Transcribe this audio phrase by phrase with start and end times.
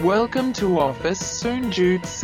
[0.00, 2.22] Welcome to office, Soon Jude C.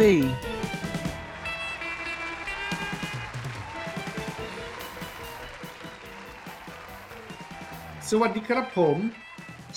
[8.10, 8.96] สวัสดีครับผม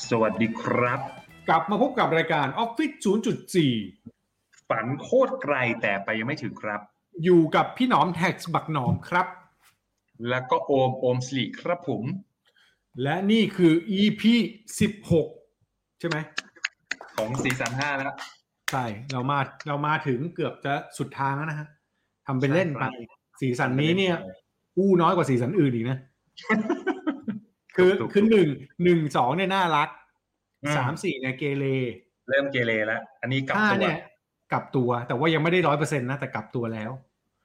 [0.09, 0.99] สวัสดีครับ
[1.47, 2.96] กลับมาพบกับรายการ Office
[3.81, 6.81] 0.4 ฝันโคตรไกลแต่ไปยังไม่ถึงครับ
[7.23, 9.28] อยู่กับพี่หนอมแท็กบักหนอมครับ
[10.29, 12.03] แล้วก็โอมโอมสลีครับผม
[13.01, 14.21] และนี่คือ EP
[15.21, 16.17] 16 ใช่ไหม
[17.16, 18.16] ของสีสันห้าแล้ว
[18.71, 21.67] ใช่เรามาเรามาถึงเกือบจะสุดทางแล้วนะฮะ
[22.27, 22.83] ทำเป็นเล่นไป
[23.41, 24.15] สีสันนี้เนี่ย
[24.77, 25.97] อู้น้อยกว่าสีสันอื่นอีกนะ
[27.75, 28.47] คือถูกๆคือหนึ่ง
[28.83, 29.89] หนึ่งสองเนี่ยน่ารัก
[30.63, 31.66] อืมสามสี่เนี่ยเกเร
[32.29, 33.97] เริ่มเกเรแล้ว อันนี้กลับห้าตัวเนี่ย
[34.52, 36.91] กลับตัว แต่ว่ายังไม่ได้ร้อยเปอร์เซ็นต์นะ แต่กลับตัวแล้ว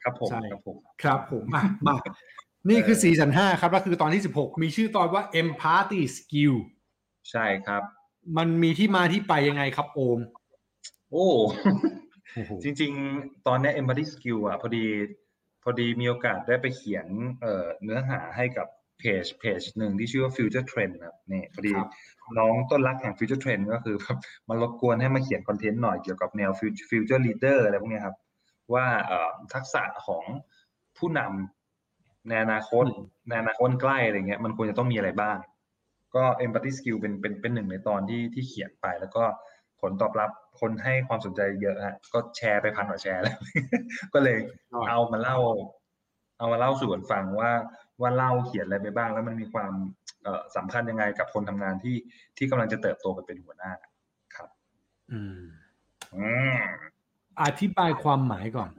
[0.03, 1.95] ครับผมใช่ครับผมครับผมมามา
[2.71, 6.55] นี่คือซีซั่นห้าครับแล้วคือตอนที่สิบหกมีชื่อตอนว่า Empathy Skill
[7.31, 7.83] ใช่ครับ
[8.37, 10.19] มันมีที่มาที่ไปยังไงครับโอม
[11.11, 11.27] โอ้
[12.35, 14.85] โอ้โหจริง ๆ ตอนเนี้ย embody skill อะ พอดี
[15.63, 17.07] พอดีมีโอกาสได้ไปเขียน
[17.43, 18.67] เอ่อเนื้อหาให้กับ
[18.99, 21.89] เพจเพจหนึ่งที่ชื่อว่า future trend ครับนี่พอดีครับ
[22.39, 24.17] น้องต้นรักแห่ง future trend ก็คือแบบ
[24.49, 28.17] มารบกวนให้มาเขียนคอนเทนต์หน่อยเกี่ยวกับแนว future future leader อะไรพวกเนี้ยครับ
[28.75, 30.25] ว่าเอ่อทักษะของ
[30.99, 35.37] ผู้นำในอนาคตอืมในอนาคตใกล้อะไรเงี้ย มันควรจะต้องมีอะไรบ้าง
[36.17, 39.25] ก็ empathy skill เป็นเป็นเป็นหนึ่งในตอนที่ที่เขียนไปแล้วก็
[39.81, 43.37] ผลตอบรับคนให้ความสนใจเยอะฮะก็แชร์ไปพันกว่าแชร์แล้ว
[44.15, 44.39] ก็เลย
[44.89, 45.39] เอามาเล่า
[46.39, 47.51] เอามาเล่าสู่กันฟังว่า
[48.01, 49.73] ว่าเล่าเขียนอะไรไปบ้าง แล้วมันมีความ
[50.23, 51.97] เอ่อสำคัญยังไงกับคนทำงานที่
[52.37, 53.73] ที่กำลังจะเติบโตไปเป็นหัวหน้า
[54.37, 54.49] ครับ
[55.13, 55.41] อืม
[56.15, 56.57] อืม
[57.43, 58.71] อธิบายความหมายก่อน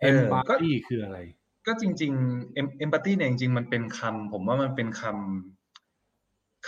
[0.00, 1.18] เออก็ Empathy คืออะไร
[1.66, 5.55] ก็จริงๆ em- empathy เนี่ยจริงๆมันเป็นคำผมว่ามันเป็นคำ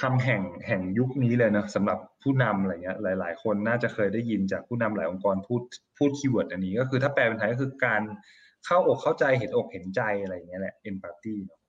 [0.01, 5.63] คำแห่งแห่งยุคนี้เลยนะสำหรับผู้นำอะไรเงี้ยหลาย ๆ คนน่าจะเคยได้ยินจากผู้นำหลายองค์กรพูด
[5.99, 8.03] พูด keyword อันนี้ ก็คือถ้าแปลเป็นไทยก็คือการ
[8.67, 11.61] เข้าอกเข้าใจเห็นอกเห็นใจอะไรเงี้ยแหละ empathy เนอะ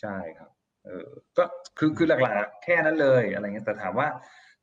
[0.00, 0.50] ใช่ครับ
[0.84, 1.44] เออก็
[1.78, 4.08] คือคือหลักๆ แค่นั้นเลยอะไรเงี้ยแต่ถามว่า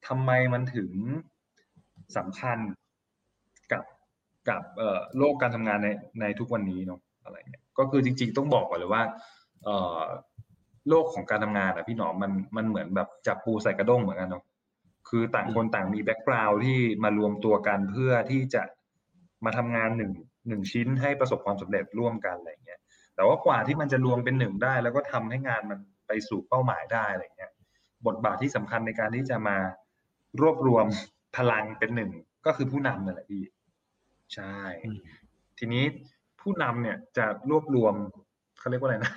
[0.07, 0.91] ทำไมมันถึง
[2.17, 2.57] สำคัญ
[3.71, 3.83] กับ
[4.49, 5.87] กับเอ่อโลกการทำงานใน
[6.21, 9.03] ในทุกวันนี้เนาะอะไรเงี้ยก็คือจริง ๆ ต้องบอกก่อนเลยว่า
[9.63, 10.01] เอ่อ
[10.89, 14.43] โลกของการทำงานอะพี่หนอมมันมันเหมือนแบบจับปูใส่กระด้งเหมือนกันเนาะ
[15.09, 18.63] คือต่างคนต่างมี background ที่มารวมตัวกันเพื่อที่จะ
[19.45, 20.11] มาทำงานหนึ่ง
[20.47, 22.79] หนึ่งชิ้นให้ประสบความสำเร็จร่วมกันอะไรเงี้ย
[23.15, 27.51] แต่ว่ากว่าที่มันจะรวมเป็นหนึ่งได้ แล้วก็ทำให้งานมันไปสู่เป้าหมายได้อะไรเงี้ย
[28.07, 29.57] บทบาทที่สำคัญในการที่จะมา
[30.41, 30.85] รวบรวม
[31.37, 32.11] พลังเป็นหนึ่ง
[32.45, 33.43] ก็คือผู้นำนั่นแหละพี่
[34.33, 34.99] ใช่อืม
[35.59, 35.83] ทีนี้
[36.41, 37.93] ผู้นำเนี่ยจะรวบรวม
[38.59, 39.13] เขาเรียกว่าอะไรนะ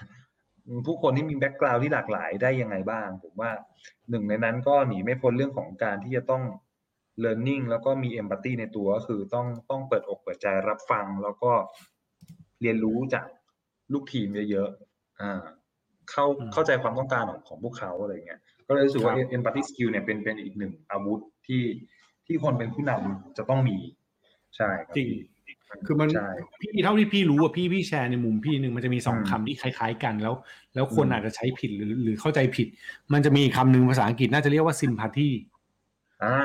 [0.87, 3.51] ผู้คนที่มี background ที่หลากหลายได้ยังไงบ้าง ผมว่า
[4.11, 6.43] หนึ่งในนั้นก็หนีไม่พ้นเรื่องของการที่จะต้อง
[7.25, 11.53] learning แล้วก็มี empathy ในตัวก็คือต้องต้องเปิดอกเปิดใจรับฟังแล้วก็
[12.63, 13.25] เรียนรู้จาก
[13.93, 15.43] ลูกทีมเยอะๆอ่า
[16.11, 21.63] เข้าอืมเข้าใจความต้องการของของพวกเขาอะไรเงี้ย ก็เลยรู้สึกว่าครับ empathy skill เนี่ยเป็นเป็นอีกหนึ่งอาวุธที่
[22.27, 23.77] ที่คนเป็นผู้นำจะต้องมี
[24.57, 25.21] ใช่ครับจริงพี่
[25.87, 26.29] คือมันใช่
[26.61, 30.35] พี่เท่าที่พี่รู้อะพี่พี่แชร์ในมุมพี่หนึ่งมันจะมีสองอืมคำที่คล้าย ๆ กันแล้ว
[30.75, 32.67] แล้วคนอืมอาจจะใช้ผิดหรือหรือเข้าใจผิด
[33.13, 35.29] มันจะมีคำหนึ่งภาษาอังกฤษน่าจะเรียกว่า sympathy
[36.25, 36.37] อ่า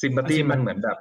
[0.00, 0.98] sympathy มันเหมือนแบบ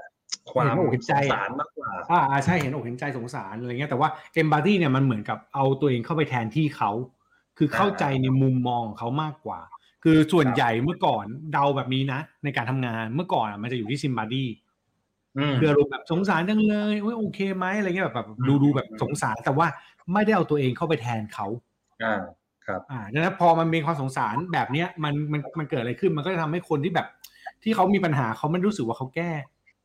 [0.52, 4.10] ความเห็นอกเห็นสใจงอะสารมากกว่าอ่าอ่าใช่เห็นอกเห็นใจสงสารอะไรเงี้ยแต่ว่า
[4.42, 6.92] empathy เนี่ยมันเหมือนกับเอาตัวเองเข้าไปแทนที่เขา
[7.58, 9.60] คือเข้าใจในมุมมองของเขามากกว่า
[10.04, 19.68] คือส่วนครับใหญ่เมื่อก่อนเดาแบบนี้นะ ในการทำงานเมื่อก่อนอะมันจะอยู่ที่ sympathy อืมคืออารมณ์แบบสงสารจังเลยโอ้ยโอเคไหมอะไรเงี้ยแบบแบบอืมดูดูแบบสงสารแต่ว่า
[20.14, 21.48] ไม่ได้เอาตัวเองเข้าไปแทนเขา
[22.04, 22.22] อ่า
[22.66, 27.08] ครับอ่าดังนั้นพอมันมีความสงสารแบบเนี้ยมันมันมันเกิดอะไรขึ้นมันก็จะทำให้คนที่แบบ
[27.64, 29.32] ที่เขามีปัญหาเขาไม่รู้สึกว่าเขาแก้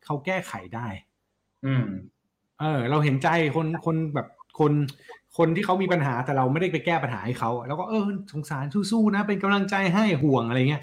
[0.05, 0.87] เขาแก้ไขได้
[1.67, 1.87] อืม
[2.61, 4.27] เออ เราเห็นใจคนคนแบบ
[4.59, 4.73] คน
[5.39, 10.83] คนที่เขามีปัญหาแต่เราไม่ได้ไปแก้ปัญหาให้เขาแล้วก็เออสงสารสู้ๆนะ เป็นกำลังใจให้ห่วงอะไรเงี้ย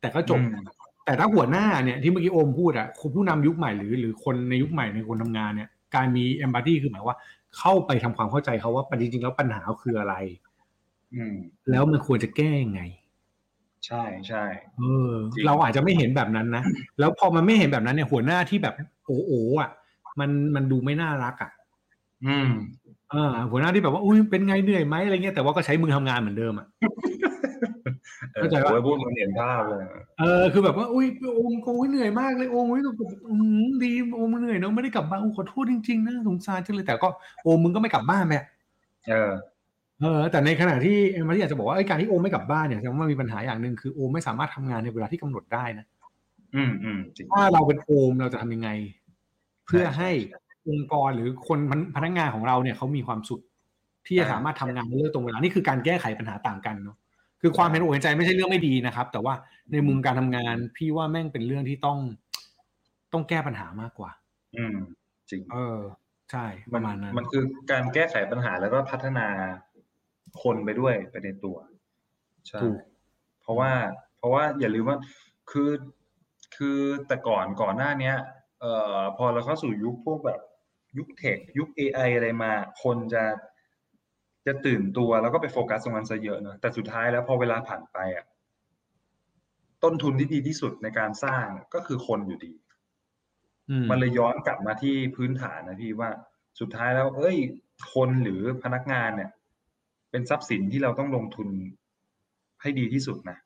[0.00, 0.77] แต่ก็จบอืม
[1.08, 7.18] แต่ถ้าหัวหน้าเนี่ยที่เมื่อกี้โอมพูดอะคุณผู้นำยุคใหม่หรือหรือคนในยุคใหม่ในคนทำงานเนี่ยการมีเอมพัตตีคือหมายว่า
[7.58, 10.14] เข้าไปทำความเข้าใจเขาว่าจริงๆแล้วปัญหาคืออะไร
[11.14, 11.34] อืม
[11.70, 12.82] แล้วมันควรจะแก้ยังไง
[13.86, 14.44] ใช่ใช่
[14.78, 16.62] เออจริงเราอาจจะไม่เห็นแบบนั้นนะ
[16.98, 18.74] แล้วพอมันไม่เห็นแบบนั้นเนี่ยหัวหน้าที่แบบ
[19.06, 19.70] โอ้โออะ
[20.20, 21.50] มันมันดูไม่น่ารักอะ
[22.26, 22.48] อืม
[23.10, 26.66] เออหัวหน้าที่แบบว่าอุ้ยเป็นไงเหนื่อยไหมอะไรเงี้ยแต่ว่าก็ใช้มือทำงานเหมือนเดิมอะ
[28.34, 29.82] เออเข้าใจปะโอ้ยพูดมันเห็นภาพเลย
[30.20, 31.06] เออคือแบบว่าอุ้ย
[31.36, 32.94] โอมโอ้ยเหนื่อยมากเลยโอมอุ้ยแบบ
[33.28, 37.08] อืมดีโอมเหนื่อยเนอะไม่ได้กลับบ้านโอมขอโทษจริงๆนะสงสารจังเลยแต่ก็
[37.42, 38.40] โอมมึงก็ไม่กลับบ้านแม่
[39.08, 39.30] เออ
[40.00, 45.86] เออแต่ในขณะที่เอ็มมาที่อยากจะบอกว่าไอ้การที่โอมไม่กลับบ้านเนี่ยแสดงว่ามันมีปัญหาอย่างหนึ่งคือโอมไม่สามารถทำงานในเวลาที่กำหนดได้นะ
[46.54, 48.70] อืมอืมจริงถ้าเราเป็นโอมเราจะทำยังไง
[49.66, 50.10] เพื่อให้
[50.68, 51.58] องค์กรหรือคน
[51.96, 53.40] พนักงานของเราเนี่ยเขามีความสุข
[54.06, 56.96] ที่จะสามารถทำงานในเรื่องตรงเวลานี่คือการแก้ไขปัญหาต่างกันเนาะ
[57.40, 59.34] คือความเห็นอกเห็นใจไม่ใช่เรื่องไม่ดีนะครับ แต่ว่า
[59.72, 61.98] ในมุมการทำงานพี่ว่าแม่งเป็นเรื่องที่ต้อง
[63.12, 64.10] ต้องแก้ปัญหามากกว่า
[64.56, 64.76] อืม
[65.30, 65.80] จริง เออ
[66.30, 69.26] ใช่ประมาณนั้นมันคือการแก้ไขปัญหาแล้วก็พัฒนา
[70.42, 71.56] คนไปด้วยไปในตัว
[72.48, 72.80] ใช่ถูก
[73.42, 73.72] เพราะว่า
[74.18, 74.98] เพราะว่าอย่าลืมว่า
[75.50, 75.70] คือ
[76.56, 78.16] คือแต่ก่อนก่อนหน้าเนี้ย
[78.60, 80.40] เอ่อ พอเราเข้าสู่ยุคพวกแบบ
[80.98, 82.52] ยุคเทคยุค AI อะไรมา
[82.82, 83.24] คนจะ
[84.48, 88.26] จะตื่นตัวแล้วก็ไปโฟกัสตรงนั้นซะเยอะเนอะแต่สุดท้ายแล้วพอเวลาผ่านไปอะ
[89.84, 92.52] ต้นทุนที่ดีที่สุดในการสร้างก็คือคนอยู่ดี
[93.70, 96.10] อืมมันเลยย้อนกลับมาที่พื้นฐานนะพี่ว่า
[96.60, 97.36] สุดท้ายแล้ว เอ้ย
[97.94, 99.30] คนหรือพนักงานเนี่ย
[100.10, 101.48] เป็นทรัพย์สินที่เราต้องลงทุน
[102.62, 103.38] ให้ดีที่สุดนะ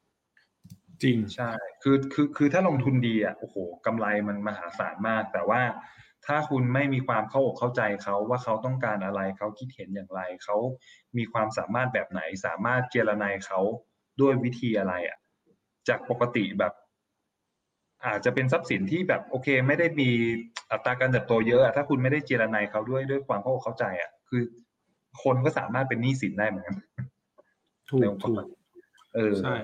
[1.02, 1.50] จริงใช่
[1.82, 3.56] คือคือคือถ้าลงทุนดีอะโอ้โห
[3.86, 5.60] กำไรมันมหาศาลมาก แต่ว่า
[6.26, 10.56] ถ้าคุณไม่มีความเข้าอกเข้าใจเขาว่าเขาต้องการอะไรเขาคิดเห็นอย่างไรเขา
[11.16, 13.60] มีความสามารถแบบไหน สามารถเจรนายเขา
[14.20, 15.18] ด้วยวิธีอะไรอะ
[15.88, 16.72] จากปกติแบบ
[18.06, 20.10] อาจจะเป็นทรัพย์สินที่แบบโอเค ไม่ได้มี
[20.70, 24.42] อัตราการเติบโตเยอะอะถ้าคุณไม่ได้เจรนายเขาด้วยด้วยความเข้าอกเข้าใจอะ คือ
[25.22, 26.76] คนก็สามารถเป็นหนี้สินได้เหมือนกัน
[27.90, 28.46] ถูกในองค์กถูรก
[29.14, 29.56] เออใช่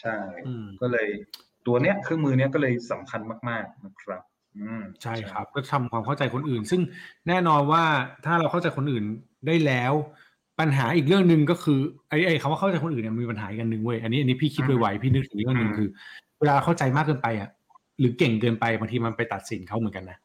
[0.00, 0.16] ใช่
[0.46, 1.08] อืมก็เลย
[1.66, 4.22] ตัวเนี้ยเครื่องมือเนี้ยก็เลยสำคัญมาก ๆนะครับ
[4.58, 6.80] อืมใช่ครับ ก็ทำความเข้าใจคนอื่น ซึ่ง
[7.28, 7.84] แน่นอนว่า
[8.24, 9.04] ถ้าเราเข้าใจคนอื่น
[9.46, 9.92] ได้แล้ว
[10.60, 11.78] ปัญหาอีกเรื่องหนึ่งก็คือ
[12.08, 15.88] ไอ้ไอ้คำว่าเข้าใจคนอื่นเนี่ยมีปัญหาอีกอันหนึ่งเว้ยอันนี้อันนี้พี่คิดไวๆพี่นึกถึงอีกเรื่องหนึ่งคือ
[16.38, 17.50] เวลาเข้าใจมากเกินไปอะ
[18.00, 20.18] หรือเก่งเกินไปบางทีมันไปตัดสินเขาเหมือนกันนะ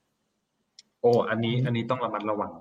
[1.02, 2.52] โอ้อันนี้ อันนี้ต้องระมัดระวัง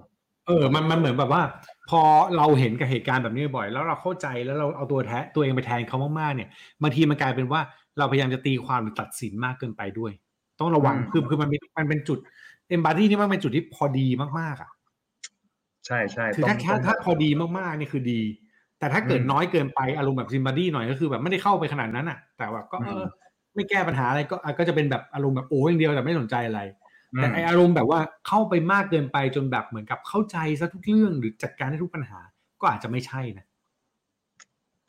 [0.46, 1.42] เออ มัน มันเหมือนแบบว่า
[1.90, 2.00] พอ
[2.36, 6.48] เราเห็นกับเหตุการณ์แบบนี้บ่อย แล้วเราเข้าใจ แล้วเราเอาตัวแทนตัวเองไปแทนเขามากๆ เนี่ย
[6.82, 7.60] บางทีมันกลายเป็นว่า
[7.98, 10.12] เราพยายามจะตีความหรือตัดสินมากเกินไปด้วย
[10.60, 12.18] ต้องระวังอืมคือคือมันเป็นมันเป็นจุด
[12.68, 14.06] เอมบ d ดี้นี่มันเป็นจุดที่พอดี
[14.40, 14.70] มากๆอะ
[15.86, 18.20] ใช่ใช่คือถ้าต้ถ้างถ้าพอดีมากๆนี่คือดี
[18.78, 23.08] แต่ถ้าเกิดอืมน้อยเกินไปอารมณ์แบบซิมบ d ดี้หน่อยก็คือแบบไม่ได้เข้าไปขนาดนั้นอะ แต่แบบก็เออม
[23.54, 26.60] ไม่แก้ปัญหาอะไรก็อะก็จะเป็นแบบอารมณ์แบบโอ้อย่างเดียวแต่ไม่สนใจอะไร
[27.14, 32.18] อืมแต่ไออารมณ์แบบว่าเข้าไปมากเกินไปจนแบบเหมือนกับเข้าใจซะทุกเรื่องหรือจัดการได้ทุกปัญหา
[32.60, 33.46] ก็อาจจะไม่ใช่นะ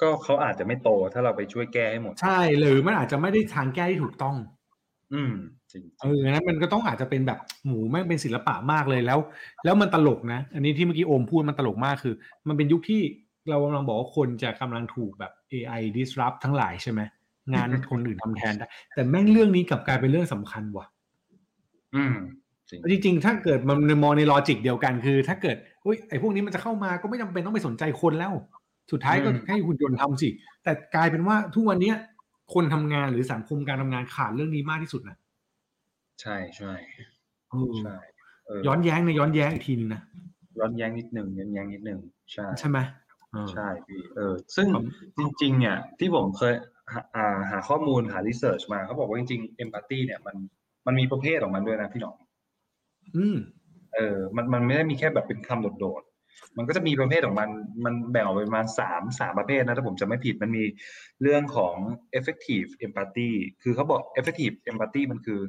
[0.01, 4.35] ก็เขาอาจจะไม่โตถ้าเราไปช่วยแก้ให้หมด ใช่หรือมันอาจจะไม่ได้ทางแก้ที่ถูกต้อง
[5.13, 5.33] อืม
[5.71, 9.19] จริงเออนั้นมันก็ต้องอาจจะเป็นแบบหมูแม่งเป็นศิลปะมากเลยแล้ว
[9.65, 12.15] แล้วมันตลกนะ อันนี้ที่เมื่อกี้โอมพูดมันตลกมากคือ
[12.47, 13.01] มันเป็นยุคที่
[13.49, 17.01] เรากำลังบอกว่าคนจะกำลังถูกแบบ AI disrupt ทั้งหลายใช่ไหม
[17.53, 20.85] งานคนอื่นทำแทนได้แต่แม่งเรื่องนี้กลับกลายเป็นเรื่องสำคัญว่ะ
[21.95, 22.15] อืม
[22.91, 28.33] จริงจริงๆถ้าเกิดมันมองในลอจิกเดียวกันคือ ถ้าเกิดเฮ้ยไอ้พวกนี้มันจะเข้ามาก็ไม่จำเป็นต้องไปสนใจคนแล้ว
[28.91, 30.29] สุดท้ายก็อืมให้หุ่นยนต์ทำสิ
[30.63, 31.95] แต่กลายเป็นว่าทุกวันเนี้ย
[32.53, 35.17] คนทำงานหรือสังคมการทำงานขาดเรื่องนี้มากที่สุดนะ
[36.21, 36.71] ใช่ใช่
[37.49, 37.95] เออใช่
[38.45, 40.01] เออย้อนแย้งในย้อนแย้งอีกทีนึงนะ
[40.59, 41.99] ย้อนแย้งนิดหนึ่งย้อนแย้งนิดหนึ่ง
[42.31, 42.77] ใช่ใช่ไหม
[43.31, 44.85] เออใช่พี่เออ ซึ่งผม
[45.17, 46.53] จริง ๆ เนี่ย ที่ผมเคย
[46.93, 50.35] หาอ่าหาข้อมูลหารีเสิร์ชมาเขาบอกว่าจริงๆเอมพัตตีเนี่ยมัน
[50.85, 52.15] มันมีประเภทของมันด้วยนะพี่หนอง
[53.17, 53.37] อืม
[53.95, 56.08] เออ มันมันไม่ได้มีแค่แบบเป็นคำโดดๆ
[56.57, 57.49] มันก็จะมีประเภทของมัน
[57.85, 60.63] มันแบ่งออกเป็นประมาณสามสามประเภทนะถ้าผมจะไม่ผิดมันมี
[61.21, 61.75] เรื่องของ
[62.17, 63.31] effective empathy
[63.63, 65.41] คือเขาบอก effective empathy มันคือ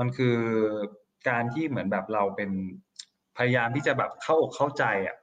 [0.00, 0.36] มันคือ
[1.28, 2.50] การที่เหมือนแบบเราเป็น
[3.36, 5.16] พยายามที่จะแบบเข้าอกเข้าใจอะ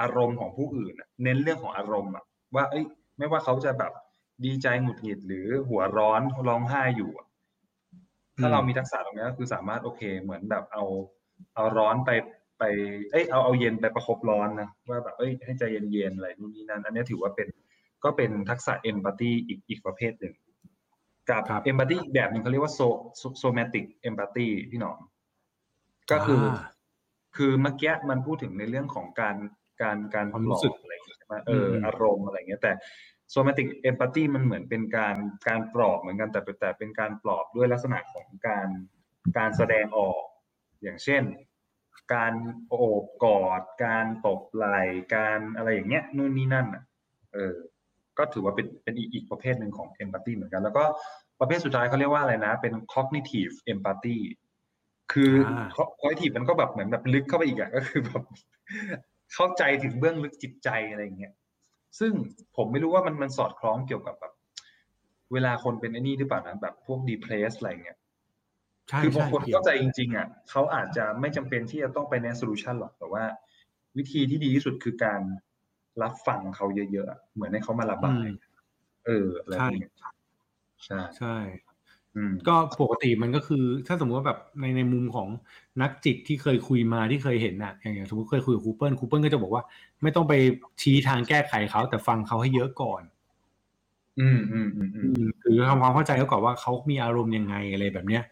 [0.00, 2.84] อารมณ์ของผู้อื่นเน้นเรื่องของอารมณ์อะว่าเอ้ย
[3.18, 3.92] ไม่ว่าเขาจะแบบ
[4.44, 7.10] ดีใจหงุดหงิดหรือหัวร้อนร้องไห้อยู่
[8.40, 10.84] ถ้าเรามีทักษะตรงนี้ก็คือสามารถโอเค เหมือนแบบเอา
[11.54, 12.10] เอาร้อนไป
[12.62, 12.72] ไป
[13.12, 17.48] เอ้ยเอาเอาเย็นไปประคบร้อนนะว่าแบบเอ้ยให้ใจเย็นๆอะไรนู่นนี่นั่นอันนี้ถือว่าเป็น
[18.04, 20.34] ก็เป็นทักษะ empathy อีกอีกประเภทหนึ่ง
[21.28, 22.80] กับครับ empathy อีกแบบหนึ่งเขาเรียกว่า so-
[23.38, 24.98] somatic empathy พี่หนอม
[26.10, 26.72] ก็คืออา
[27.36, 29.36] คือเมื่อกี้มันพูดถึงในเรื่องของการ
[29.82, 32.72] การการความปรู้ลอสึกบอะไรอย่างเงี้ยใช่ไหมเอออมอารมณ์อะไรอย่างเงี้ยแต่
[33.30, 35.16] somatic empathy มันเหมือนเป็นการ
[35.48, 38.68] การปลอบเหมือนกันแต่เป็นแต่เป็นการปลอบด้วยลักษณะของการ
[39.38, 40.22] การแสดงออก
[40.82, 41.22] อย่างเช่น
[42.12, 42.32] การ
[42.68, 44.78] โอบกอด การตบไหล่
[45.14, 46.82] การอะไรอย่างเงี้ยนู่นนี่นั่นอะ
[47.32, 47.54] เออ
[48.18, 50.84] ก็ถือว่าเป็นเป็นอีกอีกประเภทหนึ่งของ empathy เหมือนกัน แล้วก็
[51.40, 54.18] ประเภทสุดท้ายเขาเรียกว่าอะไรนะ เป็น cognitive empathy
[55.12, 55.66] คืออา
[56.00, 58.24] cognitive มันก็แบบเหมือนแบบลึกเข้าไปอีกอะก็คือแบบ
[59.34, 61.32] เข้าใจถึงเบื้องลึกจิตใจอะไรอย่างเงี้ย
[61.98, 62.12] ซึ่ง
[62.56, 64.32] ผมไม่รู้ว่ามันมันสอดคล้องเกี่ยวกับแบบ
[65.32, 67.98] เวลาคนเป็นไอ้นี่หรือเปล่านะแบบพวก depressed อะไรเงี้ย
[68.88, 73.24] ใช่คือบางใช่คนเกี่ยวเข้าใจจริงๆอะเขาอาจจะไม่จำเป็นที่จะต้องไปใน solution หรอกแต่ว่า
[73.96, 75.20] วิธีที่ดีที่สุดคือการ
[76.02, 78.26] รับฟังเขาเยอะๆอะเหมือนให้เขามาระบาย
[79.06, 79.92] เอออะไรพวกเนี้ย
[80.86, 81.36] ใช่ใช่
[82.14, 85.28] ใอืมก็ปกติมันก็คือ ถ้าสมมติว่าแบบในในมุมของ
[85.82, 89.62] นักจิตที่เคยคุยมาที่เคยเห็นน่ะอย่างอย่างสมมติเคยคุยกับครูเปิ้ลครูเปิ้ลก็จะบอกว่า
[90.02, 90.34] ไม่ต้องไป
[90.82, 93.02] ชี้ทางแก้ไขเขาแต่ฟังเขาให้เยอะก่อน
[94.18, 98.31] อืมอืมอืมอืมคือทำความเข้าใจเขาก่อนว่าเขามีอารมณ์ยังไงอะไรแบบเนี้ยอ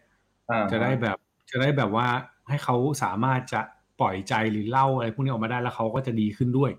[0.71, 1.17] จะได้แบบ
[1.51, 2.07] จะได้แบบว่า
[2.49, 3.61] ให้เขาสามารถจะ
[3.99, 6.71] ปล่อยใจหรือเล่าอะไรพวกนี้ออกมาได้แล้วเขาก็จะดีขึ้นด้วย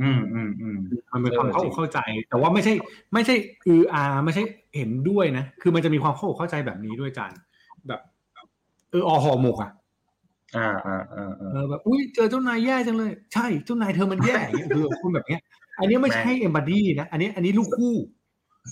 [0.00, 0.78] อืมอืมอืม
[1.12, 2.72] มันเป็นความเออเข้าจริอกงเข้าใจ แต่ว่าไม่ใช่
[3.12, 3.34] ไม่ใช่
[3.66, 4.42] อืออาไม่ใช่
[4.76, 7.32] เห็นด้วยนะคือมันจะมีความเข้าอกเข้าใจแบบนี้ด้วยจาน
[7.88, 8.00] แบบ
[8.90, 9.70] เอออห่อหมกอะ
[10.56, 15.42] อ่าอ่าอ่าอ่าเออแบบอุ้ยเจอเจ้านายแย่จังเลย ใช่เจ้านายเธอมันแย่อย่างเงี้ยคือคนแบบเนี้ย
[15.78, 17.94] อันนี้ไม่ใช่เอมบัดี้นะอันนี้อันนี้ลูกคู่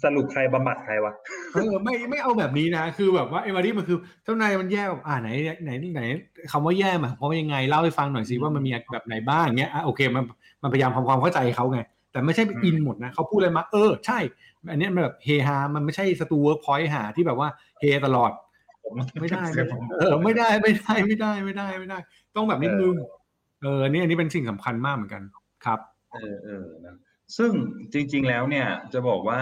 [0.03, 1.13] สรุปใครบำบัดใครวะ
[1.55, 5.29] เออไม่ไม่เอาแบบนี้นะคือแบบว่าเอมบัดี้มันคือเจ้านายมันแย่แบบอ่าไหน
[5.65, 6.03] ไหนไหน
[6.53, 10.25] คำว่าแย่หมายความว่ายังไงเล่าให้ฟังหน่อยสิว่ามันมีแบบไหนบ้างเงี้ยอะโอเคมัน
[10.63, 11.81] มันพยายามทำความเข้าใจเขาไง
[12.13, 14.19] แต่ไม่ใช่ไปอินหมดนะเขาพูดอะไรมาเออใช่
[14.71, 17.49] อันเนี้ยมันแบบเฮฮามันไม่ใช่สตูเวิร์กพอยต์หาที่แบบว่า
[17.81, 18.31] เฮตลอด
[18.85, 21.99] ผมไม่ได้เสียผมเออไม่ได้ไม่ได้ไม่ได้ไม่ได้ไม่ได้
[22.37, 22.95] ต้องแบบนิดนึง
[23.63, 25.23] เอออันนี้อันนี้เป็นสิ่งสำคัญมากเหมือนกัน
[25.65, 25.79] ครับ
[26.13, 26.97] เออ เออ นะ
[27.37, 27.53] ซึ่ง
[27.93, 29.41] จริง ๆ แล้วเนี่ยจะบอกว่า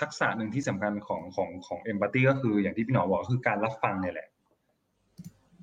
[0.00, 4.28] ทักษะหนึ่งที่สำคัญของของของเอมพัตตีก็คืออย่างที่พี่หนอบอกก็คือการรับฟังเนี่ยแหละ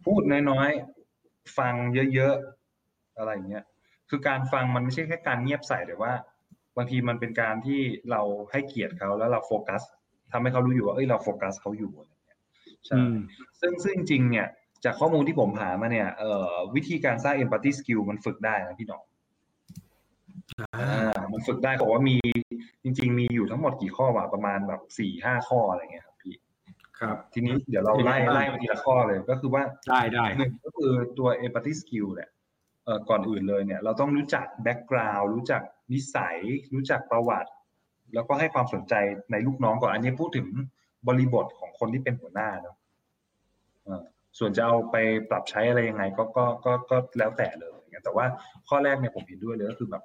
[0.06, 1.74] พูดน้อยๆ ฟัง
[2.14, 3.64] เยอะๆ อะไรอย่างเงี้ย
[4.10, 6.14] คือการฟังมันไม่ใช่แค่การเงียบใส่แต่ว่า
[6.78, 9.82] บางทีมันเป็นการที่เราให้เกียรติเขาแล้วเราโฟกัส
[10.32, 12.40] ทำให้เขารู้อยู่ว่าเอ้ยเราโฟกัสเขาอยู่อะไรอย่างเงี้ย
[12.86, 13.16] ใช่ อืม
[13.60, 14.48] ซึ่งซึ่งจริงๆเนี่ย
[14.86, 19.04] จากข้อมูลที่ผมหามาเนี่ยเอ่อวิธีการสร้าง empathy skill มันฝึกได้นะพี่หนอง
[20.76, 22.18] อ่ามันฝึกได้บอกว่ามี
[22.84, 26.36] จริง ๆ มีอยู่ทั้งหมดกี่ข้อวะประมาณแบบสี่ห้าข้ออะไรเงี้ยครับพี่
[27.00, 32.30] ครับ ทีนี้เดี๋ยวเราไล่เป็นไงบ้างไล่มาทีละข้อเลยก็คือว่าได้ได้หนึ่งก็คือตัว empathy skill เนี่ย
[32.86, 35.62] เอ่อก่อนอื่นเลยเนี่ย เราต้องรู้จัก background รู้จัก
[35.94, 36.38] นิสัย
[36.74, 37.52] รู้จักประวัติ
[38.14, 38.94] แล้วก็ให้ความสนใจ
[39.32, 40.48] ในลูกน้องก่อนอันนี้พูดถึง
[41.08, 42.76] บริบทของคนที่เป็นหัวหน้าเนาะ
[43.84, 44.04] เอ่อ
[44.38, 44.96] ส่วนจะเอาไป
[45.30, 48.26] ปรับใช้อะไรยังไง ก็ก็ก็ก็แล้วแต่เลยอย่างเงี้ยแต่ว่า
[48.68, 50.04] ข้อแรกเนี่ยผมเห็นด้วยเลยก็คือแบบ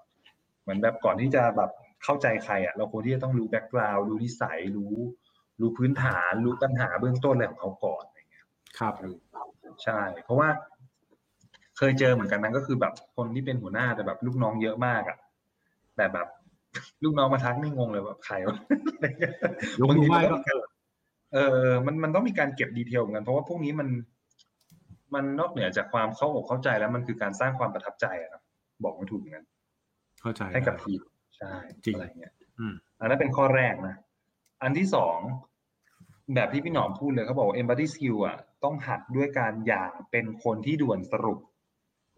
[0.63, 1.71] เหมือนแบบก่อนที่จะแบบ
[2.05, 4.95] เข้าใจใครอะเราควรที่จะต้องรู้ background รู้นิสัยรู้
[5.61, 8.47] รู้พื้นฐาน รู้ปัญหาเบื้องต้นอะไรของเขาก่อนอะไรเงี้ย
[8.79, 8.95] ครับ
[9.85, 10.49] ใช่ เพราะว่า
[11.79, 15.19] เคยเจอเหมือนกันนะก็คือแบบคนที่เป็นหัวหน้าแต่แบบลูกน้องเยอะมากอะ
[15.97, 16.27] แต่แบบ
[17.05, 18.57] ลูกน้องมาทักนี่งงเลยแบบใครวะ
[19.81, 20.37] ยกมือไหว้ก็
[21.35, 23.89] เออมันมันต้องมีการเก็บดีเทลเหมือนกันเพราะว่าพวกนี้มัน
[25.15, 28.43] มันนอกเหนือจากความเข้าอกเข้าใจแล้วมันคือการสร้างความประทับใจอะครับ
[28.85, 29.45] บอกไม่ถูกเหมือนกัน
[30.23, 31.01] เข้าใจให้กับทีม
[31.37, 31.53] ใช่
[31.85, 33.97] จริงอะไรเงี้ยอืมอันนั้นเป็นข้อแรกนะ
[34.63, 35.19] อันที่สอง
[36.35, 41.39] แบบที่พี่หนอมพูดเลยเขาบอกว่า empathy skill อะต้องหัดด้วยการอย่าเป็นคนที่ด่วนสรุป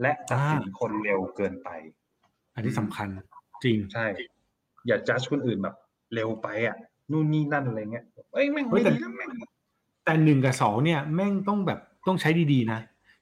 [0.00, 1.68] และตัดสินคนเร็วเกินไป
[2.54, 3.08] อันนี้สำคัญ
[3.64, 4.06] จริงใช่
[4.86, 5.76] อย่าจัดคนอื่นแบบ
[6.14, 6.76] เร็วไปอะ
[7.12, 9.30] นู่นนี่นั่นอะไรเงี้ยเอ้ยแม่งเฮ้ไม่ยแต่ดีแล้วแม่ง
[10.04, 12.80] แต่หนึ่งกับสองเนี่ย แม่งต้องแบบต้องใช้ดีๆนะ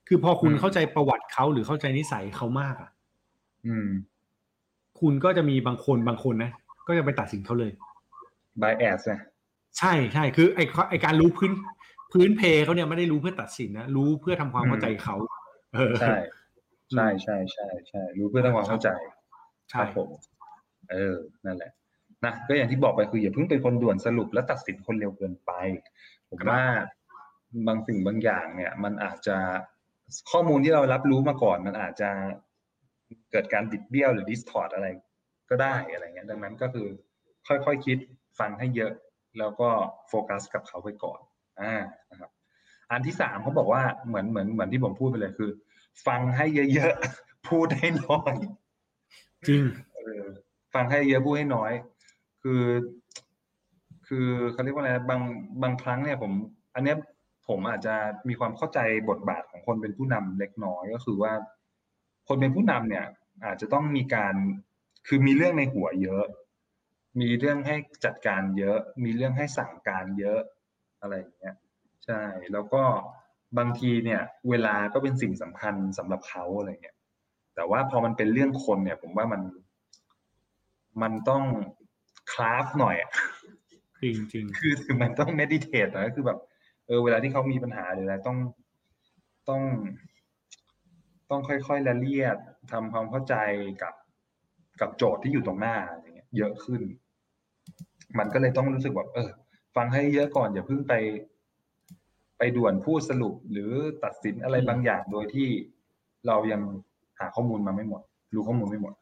[0.08, 2.90] คือพอคุณอืมเข้าใจประวัติเขาหรือเข้าใจนิสัยเขามากอะ
[3.66, 3.88] อืม
[5.02, 6.50] คุณก็จะมีบางคนบางคนนะ
[6.88, 7.70] ก็จะไปตัดสินเขาเลย
[8.60, 9.20] bias นะ
[9.78, 11.52] ใช่ใช่คือไอไอการรู้พื้น
[12.12, 15.16] พื้นเพเขาเนี่ยไม่ได้รู้เพื่อตัดสินนะรู้เพื่อทำความเข้าใจเขา
[15.74, 16.16] เออใช่
[16.92, 18.88] ใช่ใช่ใช่ใช่รู้เพื่อทำความเข้าใจ
[19.72, 20.08] คใช่รับผม
[20.90, 21.70] เออนั่นแหละ
[22.24, 25.50] นะก็อย่างที่บอกไปคืออย่าเพิ่งเป็นคนด่วนสรุปและตัดสินคนเร็วเกินไป
[26.30, 26.62] ผมว่า
[27.66, 29.36] บางสิ่งบางอย่างเนี่ย มันอาจจะ
[30.30, 32.10] ข้อมูลที่เรารับรู้มาก่อน มันอาจจะ
[33.32, 34.86] เกิดการบิดเบี้ยวหรือ distort อะไร
[35.50, 36.86] ก็ได้อะไรเงี้ยดังนั้นก็คือ
[37.48, 37.98] ค่อยๆคคิด
[38.38, 38.92] ฟังให้เยอะ
[39.38, 39.68] แล้วก็
[40.08, 41.20] โฟกัสกับเขาไปก่อน
[41.60, 41.74] อ่า
[42.10, 42.30] นะครับ
[42.90, 45.50] อันที่สามเขาบอกว่าเหมือนเหมือนเหมือนที่ผมพูดไปเลยคือ
[46.06, 48.34] ฟังให้เยอะๆพูดให้น้อย
[49.48, 49.62] จริง
[49.94, 50.24] เออ
[50.74, 51.72] ฟังให้เยอะพูดให้น้อย
[52.42, 52.64] คือ
[54.08, 55.20] คือเขาเรียกว่าอะไรนะบาง
[55.62, 56.32] บางครั้งเนี่ยผม
[56.74, 56.96] อันเนี้ย
[57.48, 57.94] ผมอาจจะ
[58.28, 58.78] มีความเข้าใจ
[59.08, 61.32] บทบาทของคนเป็นผู้นำเล็กน้อยก็คือว่า
[62.34, 63.06] คนเป็นผู้นำเนี่ย
[63.44, 64.34] อาจจะต้องมีการ
[65.06, 66.24] คือมีเรื่องในหัวเยอะ
[67.20, 70.40] มีเรื่องให้จัดการเยอะ มีเรื่องให้สั่งการเยอะ
[71.00, 71.56] อะไรอย่างเงี้ย
[72.04, 72.22] ใช่
[72.52, 72.82] แล้วก็
[73.58, 74.20] บางทีเนี่ย
[74.50, 76.96] เวลาก็เป็นสิ่งสำคัญสำหรับเขาอะไรเงี้ย
[77.54, 79.42] แต่ว่าพอมันเป็นเรื่องคนเนี่ย ผมว่ามัน
[81.02, 81.44] มันต้อง
[82.32, 83.10] คราฟหน่อยอะ
[84.02, 86.38] จริงจริงคือคือมันต้อง m มดิเท e นะคือแบบ
[86.86, 88.38] เออเวลาที่เขามีปัญหาหรืออะไรต้อง
[89.48, 89.62] ต้อง
[91.32, 92.36] ต้องค่อยๆละเลียด
[92.72, 93.34] ทำความเข้าใจ
[93.82, 93.94] กับ
[94.80, 96.82] กับโจทย์ที่อยู่ตรงหน้าอะไรเงี้ย เยอะขึ้น
[98.18, 99.30] มันก็เลยต้องรู้สึกแบบเออ
[99.76, 100.94] ฟังให้เยอะก่อนอย่าเพิ่งไป
[102.38, 103.70] ไปด่วนพูดสรุปหรือ
[104.04, 105.48] ตัดสินอะไรบางอย่างโดยที่
[106.26, 106.62] เรายัง
[107.20, 108.02] หาข้อมูลมาไม่หมด
[108.34, 108.94] รู้ข้อมูลไม่หมด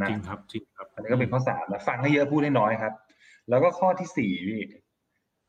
[0.00, 2.94] นะจริงครับจริงครับ อันนี้ก็เป็นข้อสามแล้วฟังให้เยอะพูดให้น้อยครับ
[3.48, 4.60] แล้วก็ข้อที่สี่พี่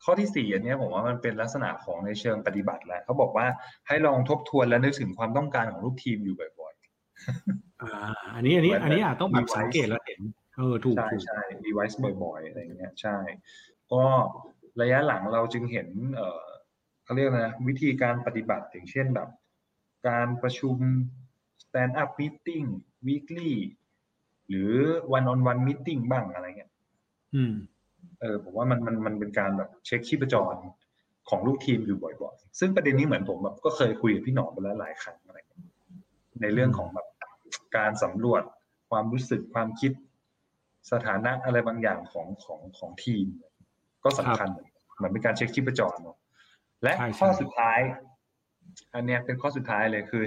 [0.04, 3.46] ข้อที่สี่อันเนี้ยผมว่ามันเป็นลักษณะของในเชิงปฏิบัติแหละเขาบอกว่า
[3.88, 6.74] ให้ลองทบทวนและนึกถึงความต้องการของลูกทีมอยู่บ่อย
[7.82, 7.92] อ่า
[8.34, 10.20] อันนี้อันนี้เหมือนอันนี้อาจต้องแบบ device สังเกตแล้วเห็น
[10.56, 13.16] เออถูกๆใช่ถูกใช่ device บ่อยๆอะไรเงี้ยใช่
[13.92, 14.04] ก็
[14.80, 16.46] ระยะหลังเราจึงเห็นเออ
[17.04, 19.28] เขาเรียกนะวิธีการปฏิบัติอย่างเช่นแบบ
[20.08, 20.76] การประชุม
[21.64, 22.66] stand up meeting
[23.06, 23.52] weekly
[24.48, 24.72] หรือ
[25.16, 26.72] one on one meeting บ้างอะไรเงี้ย
[27.34, 27.54] อืม
[28.20, 30.54] เออผมว่ามันมันมันเป็นการแบบเช็คชีพจร
[31.30, 35.38] ของลูกทีมอยู่บ่อยๆ ซึ่งประเด็นนี้เหมือนผมแบบก็เคยคุยกับพี่หนอมไปแล้วหลายครั้งอะไร
[36.42, 37.06] ในเรื่องของแบบ
[37.76, 38.42] การสำรวจ
[38.90, 39.92] ความรู้สึกความคิด
[40.92, 43.26] สถานะอะไรบางอย่างของของของทีม
[44.04, 44.48] ก็สำคัญ
[44.96, 46.16] เหมือนเป็นการเช็คชีพจรเนาะ
[46.82, 47.78] และข้อสุดท้าย
[48.94, 50.22] อันเนี้ยเป็นข้อสุดท้ายเลยคือ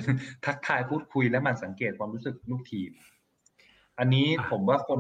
[0.45, 2.91] ทักทายพูดคุยและมันสังเกตความรู้สึกลูกทีม
[3.99, 4.99] อันนี้ผมว่าคน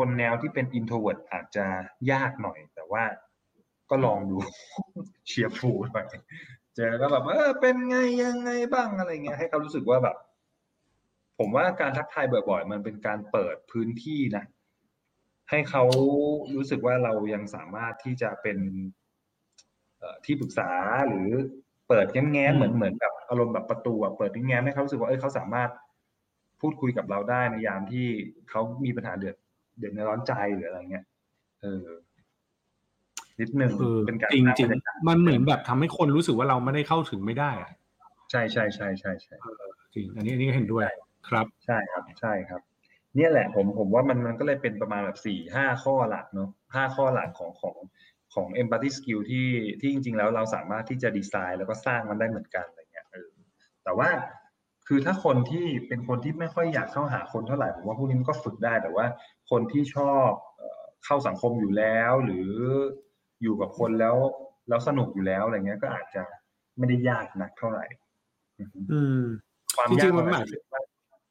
[0.00, 1.66] คนแนวที่เป็น introvert อาจจะ
[2.12, 3.04] ยากหน่อย แต่ว่า
[3.90, 4.38] ก็ลองดู
[5.26, 6.06] เชียร์ฟูหน่อย
[6.76, 10.16] เจอก็แบบเออเป็นไงยังไงบ้างอะไรเงี้ยให้เขารู้สึกว่าแบบ
[11.38, 14.44] ผมว่าการทักทายบ่อยๆ มันเป็นการเปิดพื้นที่นะ
[15.50, 15.84] ให้เขา
[16.54, 18.58] รู้สึกว่าเรายังสามารถที่จะเป็น
[20.24, 20.70] ที่ปรึกษา
[21.08, 21.28] หรือ
[21.88, 25.70] เปิดแง้มๆเหมือนเหมือนแบบอารมณ์แบบประตูเปิดแง้มให้เขารู้สึกว่าเอ้ยเขาสามารถ
[26.60, 28.06] พูดคุยกับเราได้ในยามที่
[28.50, 29.36] เขามีปัญหาเดือด
[29.80, 31.04] เดือดในร้อนใจหรืออะไรเงี้ย
[31.62, 31.86] เออ
[33.40, 37.72] นิดนึงเออเป็นการจริงสร้าจริงบยากาศมันเหมือนแบบทำให้คนรู้สึกว่าเราไม่ได้เข้าถึงไม่ได้อะ
[38.30, 39.34] ใช่ใช่ใช่ใช่ใช่
[39.94, 40.84] จริง อันนี้อันนี้ก็เห็นด้วย
[41.28, 42.60] ครับ ใช่ครับ ใช่ครับ
[43.16, 47.76] เนี่ยแหละ ผมผมว่ามันมันก็เลยเป็นประมาณแบบสี่ห้าข้อหลักเนาะห้าข้อหลักของของ
[48.34, 49.48] ของ empathy skill ที่
[49.80, 53.28] ที่จริง ๆ แล้วเราสามารถที่จะดีไซน์ แล้วก็สร้างมันได้เหมือนกันอะไรเงี้ยเออ
[53.84, 54.08] แต่ว่า
[54.92, 59.06] คือถ้าคนที่เป็นคนที่ไม่ค่อยอยากเข้าหาคนเท่าไหร่ผมว่าพวกนี้มันก็ฝึกได้แต่ว่า
[59.50, 62.48] คนที่ชอบเอ่อเข้าสังคมอยู่แล้ว หรือ
[63.42, 64.16] อยู่กับคนแล้ว
[64.68, 66.22] แล้วสนุกอยู่แล้วอะไรเงี้ยก็อาจจะ
[66.78, 67.84] ไม่ได้ยากนักเท่าไหร่
[68.58, 69.22] อือฮึอืม
[69.76, 70.82] ความจริยากงๆมันมันอาอาจจจะจะว่า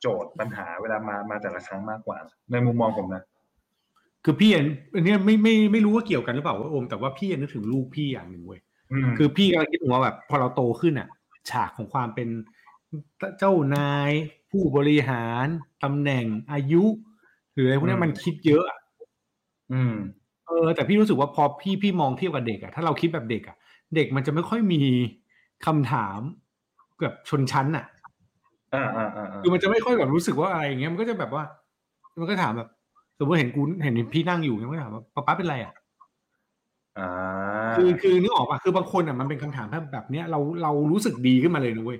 [0.01, 2.17] โจทย์ปัญหาเวลามามาแต่ละครั้งมากกว่า
[2.51, 3.23] ในมุมมองผมนะ
[4.25, 11.07] คือพี่อันอันเนี้ยไม่ไม่ไม่รู้ว่าเกี่ยวกันหรือเปล่าว่าโอมแต่ว่าพี่นึกถึงลูกพี่อย่างหนึ่งเว้ยอืมคือพี่กำลังคิดว่าแบบ พอเราโตขึ้นอะ
[11.49, 12.29] ฉากของความเป็น
[13.39, 14.11] เจ้านาย
[14.51, 15.45] ผู้บริหาร
[15.83, 16.83] ตำแหน่งอายุ
[17.53, 18.79] หรืออะไรพวกเนี้ยมันคิดเยอะอะ
[19.73, 19.95] อืม
[20.47, 23.55] เออ แต่พี่รู้สึกว่าพอพี่พี่มองเทียบกับเด็กอะถ้าเราคิดแบบเด็กอะ
[23.95, 24.81] เด็กมันจะไม่ค่อยมี
[25.65, 26.19] คำถาม
[27.01, 27.85] แบบชนชั้นอะ
[28.73, 31.43] อ่าอ่าอ่าอ่าคือมันจะไม่ค่อยแบบรู้สึกว่าอะไรอย่างเงี้ยมันก็จะแบบว่า
[32.19, 32.69] มันก็ถามแบบ
[33.17, 35.73] สมมติเห็นกูเห็นพี่นั่งอยู่มันก็ถามว่าป๊าป๊าเป็นไรอะ
[36.99, 37.09] อ่า
[37.77, 41.99] คือคือนึกออกป่ะคือบางคนอะมันเป็นคำถามแบบแบบเนี้ยเราเรารู้สึกดีขึ้นมาเลยนะเว้ย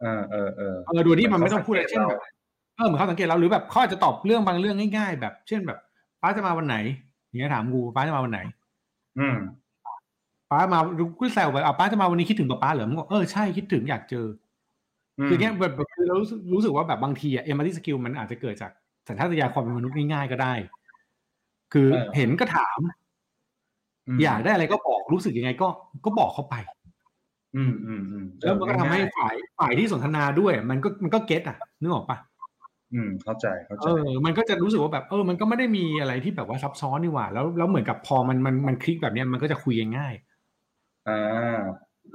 [0.00, 2.22] เออเออเออเออโดยที่มันไม่ต้องพูดอะไรเหมือนเช่นเขาแบบ
[2.76, 5.78] เออเหมือนเขาสังเกตเราหรือแบบเขาอาจจะตอบเรื่องบางเรื่องง่ายๆ แบบ เช่นแบบ
[6.22, 6.76] ป้าจะมาวันไหน
[7.26, 8.40] อย่างเงี้ยถามกูป้าจะมาวันไหน
[9.18, 9.36] อืม
[10.50, 10.78] ป้ามา
[11.18, 14.26] กูแซวไปอะป้าจะมาวันนี้คิดถึงป้าป้าเหรอมึงบอกเออใช่คิดถึงอยากเจอ
[15.18, 18.70] อืมคือเนี้ยแบบแบบคือเรารู้สึกรู้สึกว่าแบบบางทีอะเอม t ั y สกิลมันอาจจะเกิดจาก
[19.08, 20.54] สัญชาตญาณความเป็นมนุษย์ง่ายๆก็ได้
[21.72, 22.78] คือเห็นก็ถาม
[24.16, 25.68] มอยากได้อะไรก็บอกรู้สึกยังไงก็
[26.04, 26.54] ก็บอกเขาไป
[27.56, 40.14] อืมอืมอืมแล้วมันก็ทำให้ง่ายฝ่ายฝ่ายที่สนทนาด้วย มันก็มันก็เก็ตอะนึกออกปะๆอืมเข้าใจเข้าใจเออมันก็จะรู้สึกว่าแบบเออ มันก็ไม่ได้มีอะไรที่แบบว่าซับซ้อนนี่หว่า แล้วแล้วเหมือนกับพอมันมันมันคลิกแบบเนี้ยมันก็จะคุยกันง่าย
[41.08, 41.60] อ่า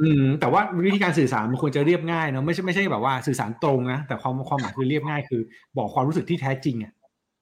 [0.01, 5.41] อืมแต่ว่าวิธีการสื่อสารมันควรจะเรียบง่ายเนอะไม่ใช่ไม่ใช่แบบว่าสื่อสารตรงนะแต่ความความหมายคือเรียบง่ายคือ
[5.77, 6.93] บอกความรู้สึกที่แท้จริงอะ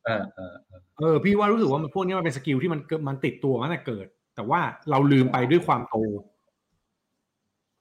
[0.05, 5.95] เออเออเออเออพี่ว่ารู้สึกว่ามันพวกนี้มันเป็น skill ที่มันเกิดมันติดตัวมาตั้งแต่เกิด แต่ว่าเราลืมไปด้วยความโต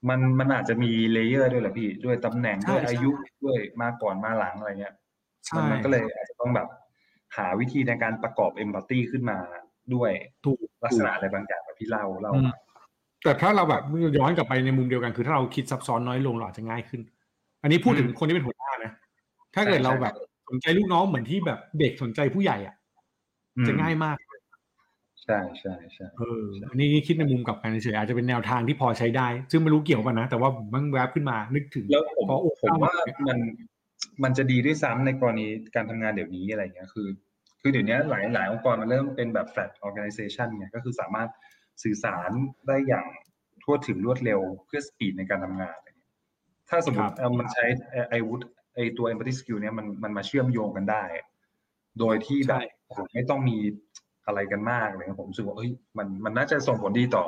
[0.09, 3.09] มันมันอาจจะมี layer ด้วยแหละพี่ ด้วยตำแหน่งใช่ด้วยใช่อายุ
[3.43, 4.93] ด้วยมาก่อนมาหลังอะไรเงี้ย
[5.45, 6.67] ใช่มันมันก็เลยอาจจะต้องแบบ
[7.37, 9.37] หาวิธีในการประกอบ empathy ขึ้นมา
[9.93, 10.11] ด้วย
[10.45, 12.55] ถูกลักษณะอะไรบางอย่างแบบที่เล่าเล่าอืมมา
[13.23, 13.83] แต่ถ้าเราแบบ
[14.17, 17.01] ย้อนกลับไปในมุมเดียวกันคือถ้าเราคิดซับซ้อนน้อยลงเราอาจจะง่ายขึ้น
[17.63, 18.91] อันนี้พูดถึงคนที่เป็นหัวหน้านะ
[19.55, 20.13] ถ้าเกิดเราแบบ
[20.49, 22.75] สนใจลูกน้องเหมือนที่แบบเด็กสนใจผู้ใหญ่อะ
[23.67, 24.17] จะง่ายมาก
[25.25, 33.37] ใช่ใช่ใช่เอออันนี้คิดในมุมกลับกันเฉยๆอาจจะเป็นแนวทางที่พอใช้ได้ ซึ่งไม่รู้เกี่ยวป่ะนะ แต่ว่าผมมันแวบขึ้นมานึกถึงแล้วผมพอโอ้ผมว่าเนี่ยมัน
[34.23, 37.07] มันจะดีด้วยซ้ำในกรณีการทำงานเดี๋ยวนี้อะไรเงี้ยคือ
[37.61, 41.29] คือเดี๋ยวนี้หลายหลายองค์กรมันเริ่มเป็นแบบ flat organization ไงก็คือสามารถ
[41.83, 42.29] สื่อสาร
[42.67, 43.05] ได้อย่าง
[43.63, 46.11] ทั่วถึงรวดเร็วเพื่อสปีดในการทำงานอะไรเงี้ย
[46.69, 51.03] ถ้าสมมติครับเอ่อมันใช้ไอ้ไอวุฒิไอตัว empathy skill เนี้ยมันมันมาเชื่อมโยงกันได้
[51.99, 53.57] โดยที่แบบโอ้โหไม่ต้องมี
[54.25, 57.25] อะไรกันมากเลยผมรู้สึกว่าเฮ้ยมันมันน่าจะส่งผลดีต่อ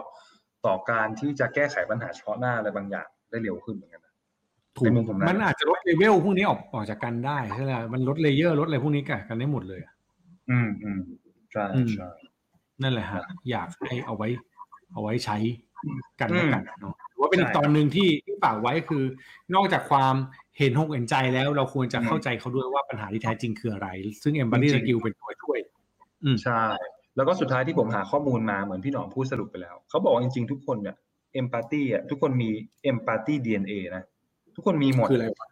[0.66, 4.14] ต่อการที่จะแก้ไขปัญหาเฉพาะหน้าอะไรบางอย่างได้เร็วขึ้นเหมือนกันนะ
[4.78, 9.94] ถูกในมุมผมนะมันอาจจะลดเลเวลพวกนี้ออกออกจากกันได้ใช่ไหมมันลด layer ลดอะไรพวกนี้กันกันได้หมดเลยอะ
[10.50, 11.00] อืมอืม
[11.52, 12.10] ใช่อืมใช่
[12.82, 14.28] นั่นแหละฮะอยากให้เอาไว้
[14.94, 15.38] เอาไว้ใช้
[16.20, 19.04] กันอืมและกันเนาะหรือว่าเป็นอีกใช่ตอนหนึ่งที่ที่ฝากไว้คือ
[19.56, 20.16] นอกจากความ
[20.58, 23.88] เห็นอกเห็นใจแล้ว เราควรจะอืมเข้าใจเขาด้วยว่าปัญหาที่แท้จริงคืออะไร
[24.24, 25.75] ซึ่ง empathy จริงๆ skill เป็นตัวช่วยอืม
[26.44, 26.64] ใช่
[27.16, 30.96] แล้วก็สุดท้ายที่ผมหาข้อมูลมาเหมือนพี่หนอมพูดสรุปไปแล้วเขาบอกว่าจริงๆ ทุกคนเนี่ย
[31.34, 32.50] empathy อะทุกคนมี
[32.84, 34.04] empathy ดีเนะ
[34.56, 35.48] ทุกคนมีหมดคืออะไรวะ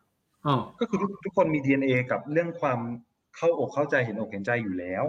[0.48, 2.80] อ๋อก็คือทุกทุกคนมี DNA กับเรื่องความ
[3.36, 5.06] เข้าอกเข้าใจเห็นอกเห็นใจอยู่แล้ว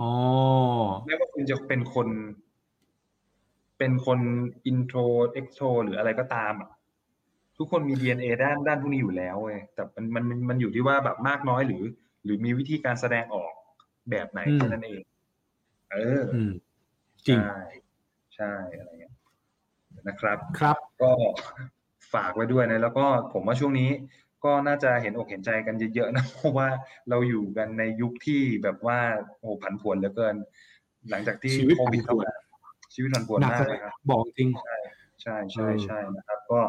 [0.00, 0.12] อ๋อ
[1.06, 2.08] แม้ว่าคุณจะเป็นคน
[3.78, 4.20] เป็นคน
[4.66, 4.98] intro
[5.32, 6.70] extro หรืออะไรก็ตามอะ
[7.58, 11.82] ทุกคนมี DNA ด้านด้านพวกนี้อยู่แล้วเว้ยแต่มันมันมันมันอยู่ที่ว่าแบบมากน้อยหรือ
[12.24, 13.52] หรือมีวิธีการแสดงออก
[14.10, 15.02] แบบไหนอืมแค่นั้นเอง
[15.92, 16.52] เออออืม
[17.26, 17.60] จริงใช่
[18.36, 19.14] ใช่อะไรเงี้ย
[20.08, 21.10] นะครับครับ ก็
[22.14, 23.90] ฝากไว้ด้วยนะแล้วก็ผมว่าช่วงนี้
[24.44, 26.68] ก็น่าจะเห็นอกเห็นใจกันเยอะๆนะเพราะว่า
[27.10, 28.98] เราอยู่กันในยุคที่แบบว่า
[29.38, 30.34] โอ้โหผันผวนเหลือเกิน
[31.10, 34.76] หลังจากที่ชีวิตโควิดผันผวนเข้ามาชีวิตผันผวนหนักมากเลเลยยครับบอกจริงใช่
[35.22, 36.60] ใช่เออใช่นะครับ ก็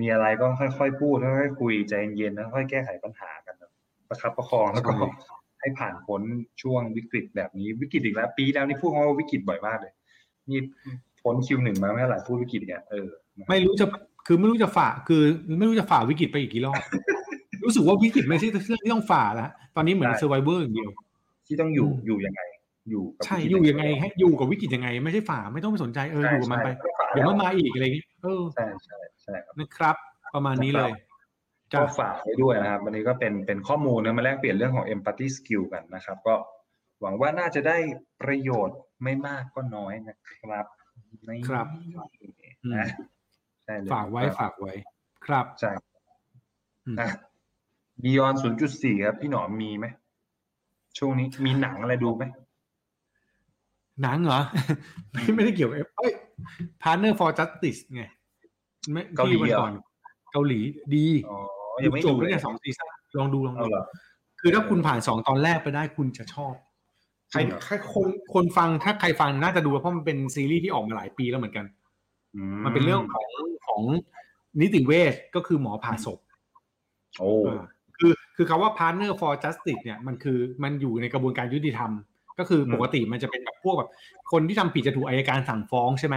[0.00, 3.70] มีอะไรก็ค่อยๆพูดค่อยๆคุยใจเย็นๆแล้วค่อยๆแก้ไขปัญหากันนะ
[4.08, 4.92] ประคับประคองแล้วก็
[5.62, 6.20] ใช่ให้ผ่านพ้น
[6.62, 9.92] ช่วงวิกฤตแบบนี้วิกฤตอีกแล้ว ปีแล้วนี่พูดคำว่าวิกฤตบ่อยมากเลย
[10.50, 10.60] นี่
[11.22, 13.06] พ้น Q หนึ่งมาไม่เท่าไหร่พูดวิกฤตอีกอะเออ
[13.48, 13.86] ไม่รู้จะ
[14.26, 15.22] คือไม่รู้จะฝ่าคือ
[15.58, 16.80] ไม่รู้จะฝ่าวิกฤตไปอีกกี่รอบ
[17.64, 20.90] รู้สึกว่าวิกฤตไม่ใช่เรื่องที่ต้องฝ่าแล้วตอนนี้เหมือนใช่ survivor อย่างเดียว
[21.46, 22.40] ที่ต้องอยู่อืมอยู่ยังไง
[22.90, 29.96] อยู่กับใช่วิกฤตอยู่ยังไงให้อยู่กับวิกฤตยังไง ไม่ใช่ฝ่าไม่ต้องไปสนใจเออใช่อยู่กับมันไปใช่เดี๋ยวมันมาอีกอะไรอย่างงี้เออใช่ใช่ใช่ครับนะครับ
[30.34, 30.90] ประมาณนี้เลย
[31.74, 36.34] ก็จ้ะฝากไว้ด้วยนะครับ วันนี้ก็เป็นเป็นข้อมูลนะมาแลกเปลี่ยนเรื่องของ empathy skill กันนะครับ ก็
[37.00, 37.78] หวังว่าน่าจะได้
[38.22, 40.66] ประโยชน์ไม่มากก็น้อยนะครับ
[41.28, 41.66] นี่ครับ
[42.62, 42.86] อืมนะ
[43.64, 44.72] ใช่เลยฝากไว้ฝากไว้
[45.26, 45.70] ครับใช่
[46.86, 47.08] อืมอะ
[48.02, 48.36] Beyond
[48.70, 49.86] 0.4ครับ พี่หนอมมีไหม
[50.98, 52.24] ช่วงนี้มีหนังอะไรดูไหม
[54.02, 54.40] หนังเหรอ
[55.12, 56.12] ไม่ไม่ได้เกี่ยวกับเอ้ย
[56.82, 58.02] Partner for Justice ไง
[58.92, 59.72] ไม่เกาหลีที่วันเหรอก่อน
[60.32, 60.60] เกาหลี
[60.94, 61.38] ดีอ๋อ
[61.84, 63.84] ยังไม่จดูบเลแล้วยเนี่ยสองซีซั่นลองดูลองเอาดูเหรอ
[64.40, 66.54] คือถ้าคุณผ่านสองตอนแรกไปได้คุณจะชอบ
[67.30, 71.66] ใครจริงเหรอใครคนคนฟังถ้าใครฟังน่าจะดูเพราะมันเป็นซีรีส์ที่ออกมาหลายปีแล้วเหมือนกัน
[72.34, 73.28] อืมันเป็นเรื่องของ
[73.66, 73.82] ของ
[74.60, 76.18] นิติเวชก็คือหมอผ่าศพ
[77.18, 77.62] โอ้อ่า
[77.98, 81.90] คือคือคำว่า partner for justice เนี่ยมันคือมันอยู่ในกระบวนการยุติธรรม
[82.38, 83.90] ก็คือปกติมันจะเป็นแบบพวกแบบ
[84.32, 86.16] คนที่ทำผิดจะถูกอัยการสั่งฟ้องใช่ไหม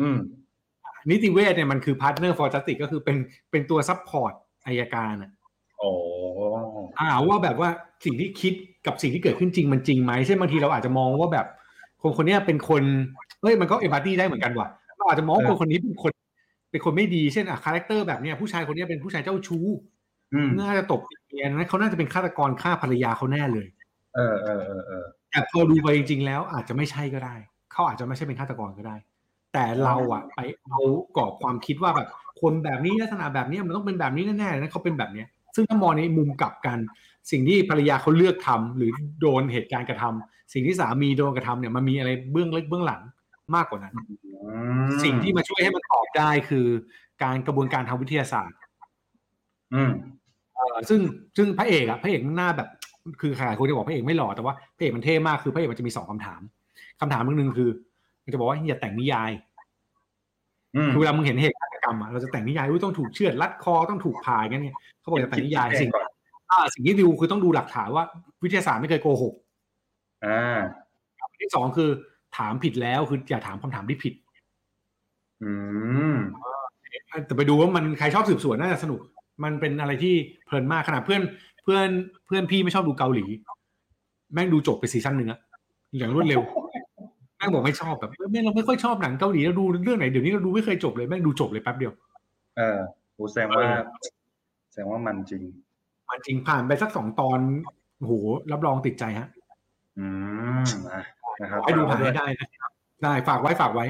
[0.00, 0.16] อืม
[1.10, 3.16] นิติเวชเนี่ยมันคือ partner for justice ก็คือเป็น
[3.50, 4.32] เป็นตัว support
[4.66, 5.30] อัยการอะ
[5.78, 5.90] โอ้
[6.98, 7.68] อ่าว่าแบบว่า
[8.04, 8.52] สิ่งที่คิด
[8.86, 11.46] กับสิ่งที่เกิดขึ้นจริงมันจริงไหมเช่นบางทีเราอาจจะมองว่าแบบ
[12.02, 12.82] คนคนเนี้ยเป็นคน
[13.42, 16.12] เฮ้ยมันก็ empathy ได้เหมือนกันว่ะเราอาจจะมองว่าคนคนนี้เป็นคน
[16.70, 19.66] เป็นคนไม่ดีเช่นอะ character แบบเนี้ยผู้ชายคนเนี้ยเป็นผู้ชายเจ้าชู้
[20.34, 23.66] อืมน่าจะตบเมียนะเขาน่าจะเป็นฆาตกรฆ่าภรรยาเขาแน่เลย
[24.14, 27.34] เออเออเออเออแต่พอดูไปจริง ๆ แล้วอาจจะไม่ใช่ก็ได้
[27.72, 28.96] เขาอาจจะไม่ใช่เป็นฆาตกรก็ได้
[29.52, 30.80] แต่เราอะไปเอา
[31.16, 32.08] กรอบความคิดว่าแบบ
[32.40, 36.78] คนแบบนี้ลักษณะแบบนี้มันต้องเป็นแบบนี้แน่ๆนะเขาเป็นแบบเนี้ย ซึ่งถ้ามองในมุมกลับกัน
[37.30, 43.02] สิ่งที่ภรรยาเขาเลือกทำหรือโดนเหตุการณ์กระทำสิ่งที่สามีโดนกระทำเนี่ยมันมีอะไรเบื้องลึกเบื้องหลัง
[43.54, 44.50] มากกว่านั้นอื
[44.84, 46.66] มสิ่งที่มาช่วยให้มันตอบได้คือ
[47.22, 48.58] การกระบวนการทางวิทยาศาสตร์
[49.74, 49.90] อืม
[50.54, 51.00] เอ่อซึ่ง
[51.36, 52.68] ซึ่งพระเอกอะพระเอกหน้าแบบ
[53.20, 56.40] คือใครคนจะบอกพระเอกไม่หล่อแต่ว่าพระเอกมันเท่มากคือพระเอกมันจะมีสองคำถาม
[57.00, 57.70] คำถามหนึ่งคือ
[58.24, 59.30] มันจะบอกว่าอย่าแต่งนิยาย
[60.76, 66.06] อืมคือเวลามึงเห็นเหตุฆาตก รรมอะเราจะแต่งนิยายว่าต้องถูกเชือดรัดคอต้องถูกผ่าอย่างเงี้ยเนี่ยเขาบอกอย่าแต่งนิยายสิ่งก่อน
[66.50, 68.04] อ่าสิ่งที่ดูคือต้องดูหลักฐานว่า
[68.44, 69.34] วิทยาศาสตร์ไม่เคยโกหก
[70.26, 70.58] อ่า
[71.20, 71.90] อันที่สองคือ
[72.36, 74.14] ถามผิดแล้วคืออย่าถามคำถามที่ผิด
[75.42, 75.52] อื
[76.12, 76.14] ม
[77.26, 79.00] แต่ไปดูว่ามันใครชอบสืบสวนน่าจะสนุก
[79.44, 80.14] มันเป็นอะไรที่
[80.46, 81.22] เพลินมากขนาดเพื่อน
[81.62, 81.88] เพื่อน
[82.26, 83.24] เพื่อนพี่ไม่ชอบดูเกาหลี
[84.32, 85.40] แม่งดูจบไปซีซั่นหนึ่งอะ
[85.98, 91.92] อย่างรวดเร็วแม่งบอกไม่ชอบแบบแม่งเราไม่ค่อยชอบหนังเกาหลีเราดูเรื่องไหนเดี๋ยวนี้เราดูไม่เคยจบเลยแม่งดูจบเลยแป๊บเดียว
[92.56, 92.78] เออ
[93.14, 93.80] โหแสดงว่าเออ
[94.70, 95.42] แสดงว่ามันจริง
[96.08, 97.40] มันจริงผ่านไปสักสองตอน
[97.98, 98.12] โอ้โห
[98.52, 99.28] รับรองติดใจฮะ
[99.98, 100.06] อื
[100.60, 101.02] มอะ
[101.40, 102.70] นะครับให้ดูผ่านให้ได้นะครับ
[103.02, 103.86] ได้ฝากไว้ฝากไว้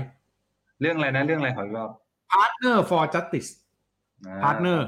[0.80, 1.90] เรื่องอะไรนะเรื่องอะไรขออีกรอบ
[2.32, 3.50] Partner for Justice
[4.26, 4.80] อ่า Partner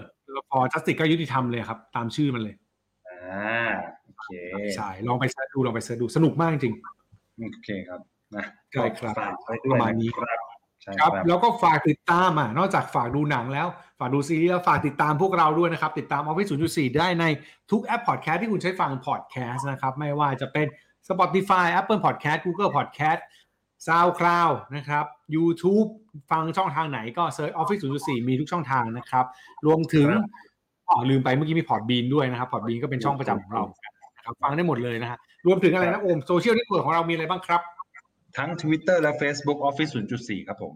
[0.51, 2.55] for Justice ก็ยุติธรรมเลยครับ ตามชื่อมันเลย
[3.09, 3.69] อ่า
[4.05, 4.29] โอเค
[4.77, 6.75] ใช่ลองไปเสิร์ชดูลองไปเสิร์ชดูสนุกมากจริง
[7.53, 8.01] โอเคครับ
[8.37, 10.39] นะใช่ครับฝากไว้ด้วยประมาณนี้ครับ
[10.83, 13.67] ใช่คครัรับบแล้วก็ฝากติดตามอะนอกจากฝากดูหนังแล้ว
[13.99, 17.25] ฝากดูซีรีส์แล้วฝากติดตามพวกเราด้วยนะครับ ติดตาม Office 0.4 ได้ใน
[17.71, 20.67] ทุกแอปพอดแคสต์ที่คุณใช้ฟังพอดแคสต์นะครับ ไม่ว่าจะเป็น
[21.09, 23.21] Spotify Apple Podcast Google Podcast
[23.87, 25.89] SoundCloud นะครับ YouTube
[26.31, 29.25] ฟังช่องทางไหนก็ search Office 0.4 มีทุกช่องทางนะครับ
[29.67, 30.25] รวมถึงครับ
[30.91, 33.65] อ๋อลืมไปเมื่อกี้มี Podbean ด้วยนะครับ Podbean ก็เป็นช่องประจำของเรา
[34.17, 37.61] นะครับฟังได้หมดเลยนะฮะรวมถึงอะไรนะโอม social network ของเรามีอะไรบ้างครับ
[38.37, 40.73] ทั้ง Twitter และ Facebook Office 0.4 ครับผม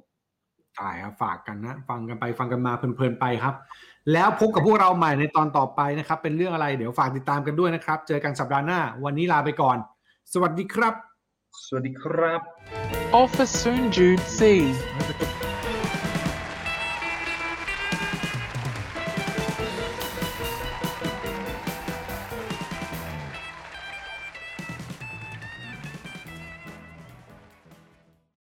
[0.77, 3.55] ใช่ครับฝากกันนะ ฟังกันไปฟังกันมาเพลินๆไปครับ
[4.13, 9.79] แล้วพบกับพวกเราใหม่ในตอนต่อไปนะครับ เป็นเรื่องอะไรเดี๋ยวฝากติดตามกันด้วยนะครับ เจอกันสัปดาห์หน้า วันนี้ลาไปก่อน
[10.33, 10.95] สวัสดีครับ
[11.67, 12.41] สวัสดีครับ
[13.23, 14.41] Office soon Jude C.